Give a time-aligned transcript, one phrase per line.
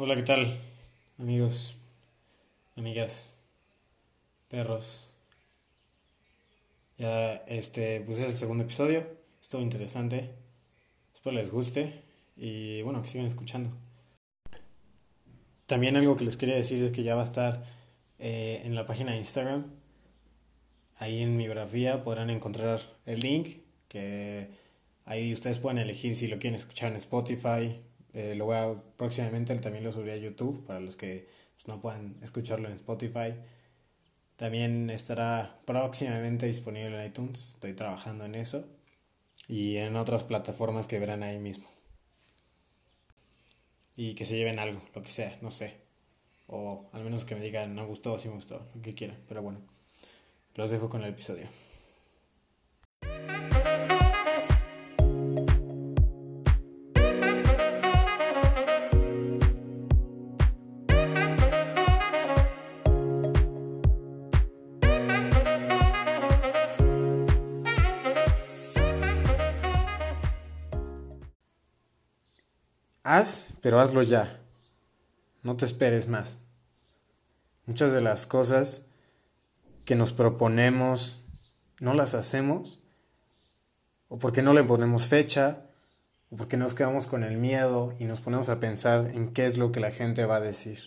[0.00, 0.56] Hola, ¿qué tal?
[1.18, 1.74] Amigos,
[2.76, 3.34] amigas,
[4.46, 5.10] perros.
[6.96, 9.04] Ya, este, pues es el segundo episodio.
[9.42, 10.30] Estuvo interesante.
[11.12, 12.04] Espero les guste
[12.36, 13.70] y bueno, que sigan escuchando.
[15.66, 17.64] También algo que les quería decir es que ya va a estar
[18.20, 19.66] eh, en la página de Instagram.
[20.98, 23.48] Ahí en mi biografía podrán encontrar el link
[23.88, 24.48] que
[25.06, 27.80] ahí ustedes pueden elegir si lo quieren escuchar en Spotify,
[28.18, 31.80] eh, lo voy a, próximamente también lo subiré a YouTube para los que pues, no
[31.80, 33.36] puedan escucharlo en Spotify.
[34.34, 37.50] También estará próximamente disponible en iTunes.
[37.54, 38.66] Estoy trabajando en eso.
[39.46, 41.68] Y en otras plataformas que verán ahí mismo.
[43.94, 45.76] Y que se lleven algo, lo que sea, no sé.
[46.48, 49.18] O al menos que me digan, no gustó o sí me gustó, lo que quieran.
[49.28, 49.60] Pero bueno,
[50.56, 51.46] los dejo con el episodio.
[73.02, 74.40] Haz, pero hazlo ya.
[75.42, 76.38] No te esperes más.
[77.66, 78.86] Muchas de las cosas
[79.84, 81.24] que nos proponemos
[81.80, 82.82] no las hacemos,
[84.08, 85.66] o porque no le ponemos fecha,
[86.30, 89.56] o porque nos quedamos con el miedo y nos ponemos a pensar en qué es
[89.56, 90.78] lo que la gente va a decir.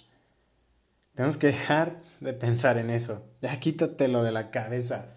[1.14, 3.26] Tenemos que dejar de pensar en eso.
[3.42, 5.08] Ya quítatelo de la cabeza.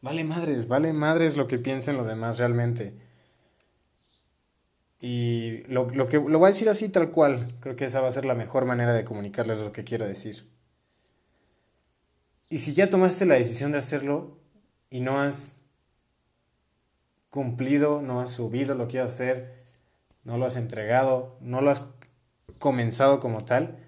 [0.00, 3.05] Vale madres, vale madres lo que piensen los demás realmente.
[5.00, 7.54] Y lo, lo, que lo voy a decir así tal cual.
[7.60, 10.48] Creo que esa va a ser la mejor manera de comunicarles lo que quiero decir.
[12.48, 14.38] Y si ya tomaste la decisión de hacerlo
[14.88, 15.56] y no has
[17.30, 19.54] cumplido, no has subido lo que ibas a hacer,
[20.24, 21.88] no lo has entregado, no lo has
[22.58, 23.78] comenzado como tal,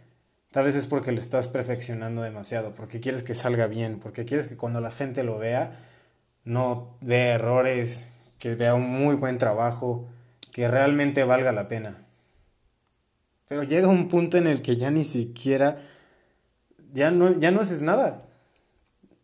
[0.50, 4.48] tal vez es porque lo estás perfeccionando demasiado, porque quieres que salga bien, porque quieres
[4.48, 5.78] que cuando la gente lo vea
[6.48, 8.08] no vea errores,
[8.38, 10.08] que vea un muy buen trabajo,
[10.58, 12.04] que realmente valga la pena.
[13.46, 15.86] Pero llega un punto en el que ya ni siquiera,
[16.92, 18.26] ya no, ya no haces nada.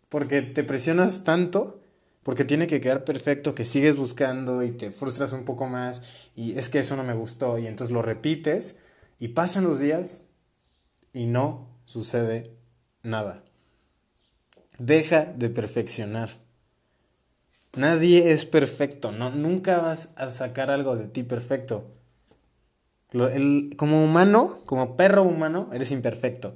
[0.09, 1.81] Porque te presionas tanto,
[2.22, 6.05] porque tiene que quedar perfecto, que sigues buscando y te frustras un poco más
[6.37, 8.78] y es que eso no me gustó y entonces lo repites
[9.19, 10.27] y pasan los días
[11.12, 12.45] y no sucede
[13.03, 13.43] nada.
[14.78, 16.44] Deja de perfeccionar.
[17.77, 21.91] Nadie es perfecto, no, nunca vas a sacar algo de ti perfecto.
[23.77, 26.55] como humano, como perro humano, eres imperfecto.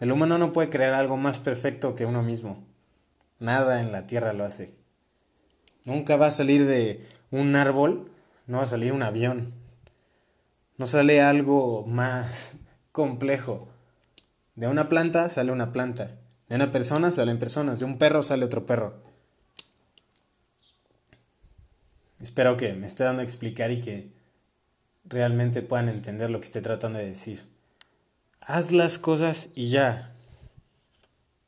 [0.00, 2.64] El humano no puede crear algo más perfecto que uno mismo.
[3.38, 4.74] Nada en la tierra lo hace.
[5.84, 8.10] Nunca va a salir de un árbol,
[8.46, 9.52] no va a salir un avión.
[10.78, 12.56] No sale algo más
[12.92, 13.68] complejo.
[14.56, 16.18] De una planta sale una planta.
[16.48, 17.78] De una persona salen personas.
[17.78, 19.13] De un perro sale otro perro.
[22.24, 24.08] Espero que me esté dando a explicar y que
[25.04, 27.44] realmente puedan entender lo que estoy tratando de decir.
[28.40, 30.14] Haz las cosas y ya.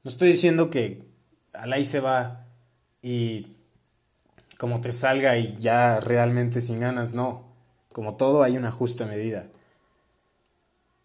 [0.05, 1.03] No estoy diciendo que
[1.55, 2.45] al ahí se va
[3.01, 3.57] y
[4.59, 7.51] como te salga y ya realmente sin ganas, no.
[7.91, 9.47] Como todo hay una justa medida.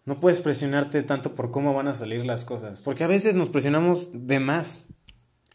[0.04, 3.48] No puedes presionarte tanto por cómo van a salir las cosas, porque a veces nos
[3.48, 4.84] presionamos de más.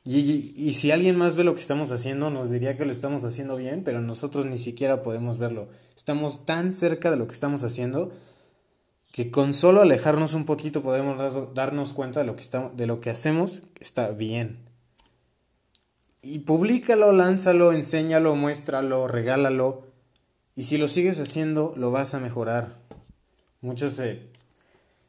[0.09, 3.57] Y, si alguien más ve lo que estamos haciendo, nos diría que lo estamos haciendo
[3.57, 5.69] bien, pero nosotros ni siquiera podemos verlo.
[5.97, 8.13] Estamos tan cerca de lo que estamos haciendo
[9.11, 13.01] que con solo alejarnos un poquito podemos darnos cuenta de lo que, estamos, de lo
[13.01, 14.59] que hacemos está bien.
[16.23, 19.87] Y públicalo, lánzalo, enséñalo, muéstralo, regálalo.
[20.55, 22.77] Y si lo sigues haciendo, lo vas a mejorar.
[23.61, 24.21] Muchos se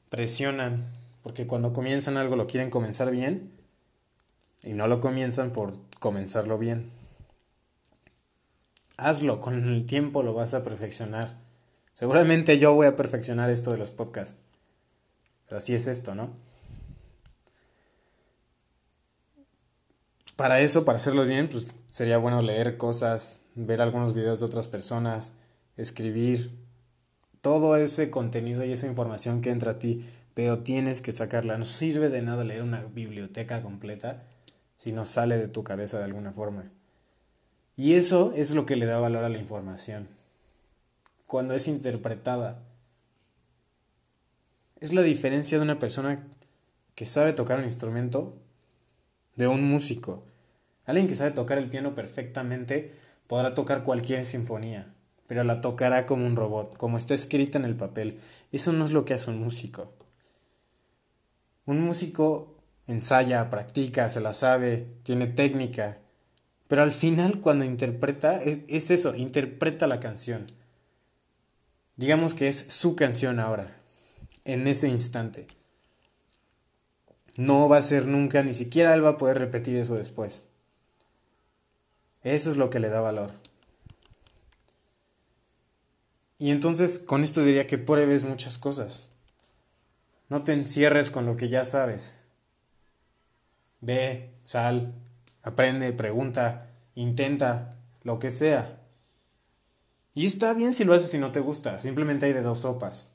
[0.09, 0.85] presionan
[1.21, 3.56] porque cuando comienzan algo lo quieren comenzar bien
[4.63, 6.91] y no lo comienzan por comenzarlo bien.
[8.97, 11.37] Hazlo, con el tiempo lo vas a perfeccionar.
[11.93, 14.37] Seguramente yo voy a perfeccionar esto de los podcasts.
[15.45, 16.31] Pero así es esto, ¿no?
[20.35, 24.67] Para eso, para hacerlo bien, pues sería bueno leer cosas, ver algunos videos de otras
[24.67, 25.33] personas,
[25.75, 26.51] escribir,
[27.41, 31.57] todo ese contenido y esa información que entra a ti, pero tienes que sacarla.
[31.57, 34.23] No sirve de nada leer una biblioteca completa
[34.77, 36.71] si no sale de tu cabeza de alguna forma.
[37.75, 40.07] Y eso es lo que le da valor a la información,
[41.25, 42.63] cuando es interpretada.
[44.79, 46.25] Es la diferencia de una persona
[46.95, 48.37] que sabe tocar un instrumento
[49.35, 50.23] de un músico.
[50.85, 52.93] Alguien que sabe tocar el piano perfectamente
[53.27, 54.93] podrá tocar cualquier sinfonía,
[55.27, 58.19] pero la tocará como un robot, como está escrita en el papel.
[58.51, 59.91] Eso no es lo que hace un músico.
[61.65, 62.56] Un músico
[62.87, 65.99] ensaya, practica, se la sabe, tiene técnica,
[66.67, 70.47] pero al final cuando interpreta, es, eso, interpreta la canción.
[71.95, 73.75] Digamos que es su canción ahora,
[74.45, 75.47] en ese instante.
[77.37, 80.45] No va a ser nunca, ni siquiera él va a poder repetir eso después.
[82.23, 83.31] Eso es lo que le da valor.
[86.39, 89.11] Y entonces con esto diría que pruebes muchas cosas.
[90.29, 92.19] No te encierres con lo que ya sabes.
[93.81, 94.93] Ve, sal,
[95.43, 98.79] aprende, pregunta, intenta, lo que sea.
[100.13, 103.11] Y está bien si lo haces y no te gusta, simplemente hay de dos sopas.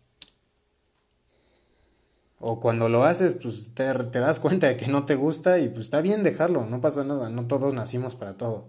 [2.38, 5.68] O cuando lo haces, pues te, te, das cuenta de que no te gusta y
[5.68, 8.66] pues está bien dejarlo, no pasa nada, no todos nacimos para todo.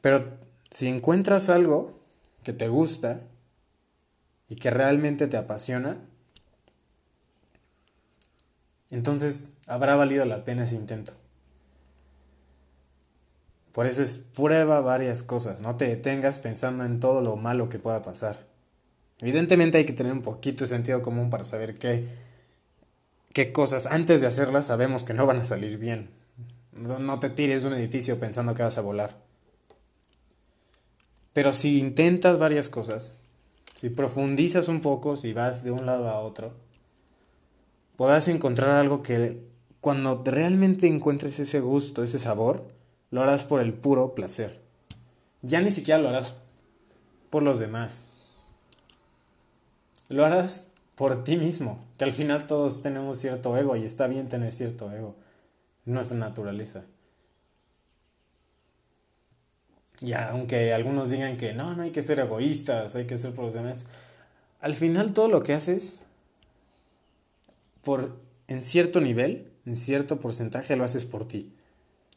[0.00, 0.38] Pero
[0.70, 1.98] si encuentras algo
[2.42, 3.20] que te gusta
[4.48, 5.98] y que realmente te apasiona,
[8.90, 11.12] entonces habrá valido la pena ese intento.
[13.72, 17.78] Por eso es prueba varias cosas, no te detengas pensando en todo lo malo que
[17.78, 18.46] pueda pasar.
[19.20, 22.06] Evidentemente hay que tener un poquito de sentido común para saber qué,
[23.32, 26.10] qué cosas antes de hacerlas sabemos que no van a salir bien.
[26.72, 29.16] No, te tires de un edificio pensando que vas a volar.
[31.32, 33.16] Pero si intentas varias cosas,
[33.74, 36.54] si profundizas un poco, si vas de un lado a otro,
[37.98, 39.40] podrás encontrar algo que
[39.80, 42.64] cuando realmente encuentres ese gusto, ese sabor,
[43.10, 44.60] lo harás por el puro placer.
[45.42, 46.36] Ya ni siquiera lo harás
[47.28, 48.10] por los demás.
[50.08, 54.28] Lo harás por ti mismo, que al final todos tenemos cierto ego y está bien
[54.28, 55.16] tener cierto ego.
[55.82, 56.84] Es nuestra naturaleza.
[60.00, 63.46] Y aunque algunos digan que no, no hay que ser egoístas, hay que ser por
[63.46, 63.86] los demás,
[64.60, 65.98] al final todo lo que haces
[67.82, 71.52] por en cierto nivel, en cierto porcentaje lo haces por ti.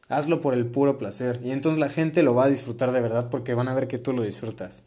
[0.08, 3.30] Hazlo por el puro placer y entonces la gente lo va a disfrutar de verdad
[3.30, 4.84] porque van a ver que tú lo disfrutas.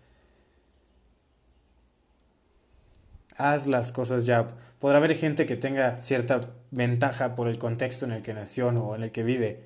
[3.36, 4.48] Haz las cosas ya.
[4.78, 6.40] Podrá haber gente que tenga cierta
[6.70, 9.64] ventaja por el contexto en el que nació o en el que vive.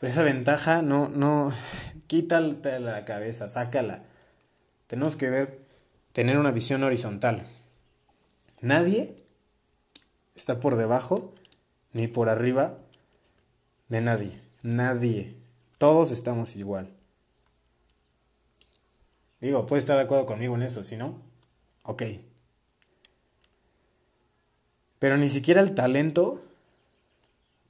[0.00, 1.52] Pero esa ventaja no, no,
[2.80, 4.02] la cabeza, sácala.
[4.86, 5.60] Tenemos que ver,
[6.12, 7.46] tener una visión horizontal.
[8.60, 9.21] Nadie
[10.34, 11.34] está por debajo
[11.92, 12.78] ni por arriba
[13.88, 14.40] de nadie.
[14.62, 15.36] Nadie.
[15.78, 16.90] Todos estamos igual.
[19.40, 21.20] Digo, puede estar de acuerdo conmigo en eso, si no,
[21.82, 22.02] ok.
[25.00, 26.44] Pero ni siquiera el talento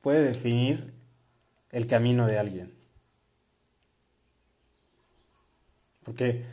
[0.02, 0.92] puede definir
[1.70, 2.74] el camino de alguien.
[6.04, 6.44] Porque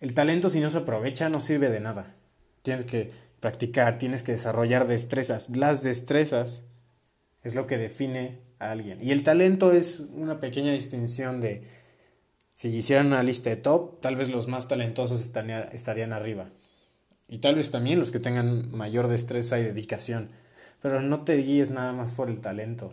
[0.00, 2.14] el talento si no se aprovecha no sirve de nada.
[2.62, 5.48] Tienes que practicar, tienes que desarrollar destrezas.
[5.50, 6.64] Las destrezas
[7.42, 8.98] es lo que define a alguien.
[9.02, 11.66] Y el talento es una pequeña distinción de,
[12.52, 16.50] si hicieran una lista de top, tal vez los más talentosos estarían, estarían arriba.
[17.28, 20.30] Y tal vez también los que tengan mayor destreza y dedicación.
[20.82, 22.92] Pero no te guíes nada más por el talento.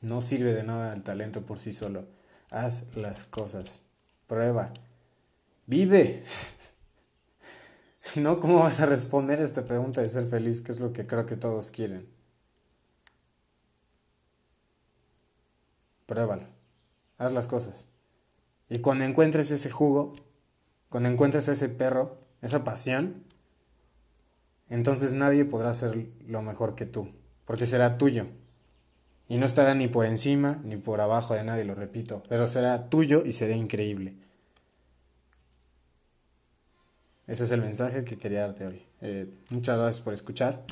[0.00, 2.06] No sirve de nada el talento por sí solo.
[2.50, 3.82] Haz las cosas.
[4.28, 4.72] Prueba.
[5.68, 6.24] Vive.
[7.98, 11.06] si no, ¿cómo vas a responder esta pregunta de ser feliz, que es lo que
[11.06, 12.08] creo que todos quieren?
[16.06, 16.46] Pruébalo.
[17.18, 17.88] Haz las cosas.
[18.70, 20.16] Y cuando encuentres ese jugo,
[20.88, 23.24] cuando encuentres ese perro, esa pasión,
[24.70, 27.10] entonces nadie podrá ser lo mejor que tú,
[27.44, 28.26] porque será tuyo.
[29.26, 32.88] Y no estará ni por encima ni por abajo de nadie, lo repito, pero será
[32.88, 34.16] tuyo y será increíble.
[37.28, 38.86] Ese es el mensaje que quería darte hoy.
[39.02, 40.64] Eh, muchas gracias por escuchar.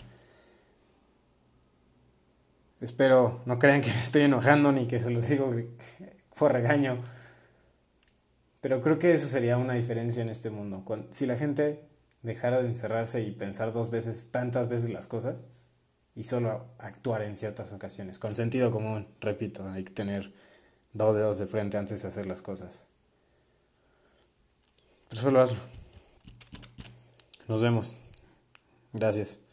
[2.81, 5.53] Espero no crean que me estoy enojando ni que se los digo
[6.37, 7.05] por regaño.
[8.63, 10.83] Pero creo que eso sería una diferencia en este mundo.
[11.11, 11.85] si la gente
[12.23, 15.49] dejara de encerrarse y pensar dos veces, tantas veces las cosas,
[16.15, 18.19] y solo actuar en ciertas ocasiones.
[18.19, 20.33] Con sentido común, repito, hay que tener
[20.95, 22.87] dos dedos de frente antes de hacer las cosas.
[25.11, 25.86] Pero solo hazlo.
[27.49, 27.95] Nos vemos.
[28.93, 29.46] Gracias.